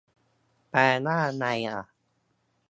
[0.69, 1.81] แปลว่าไรอ่ะ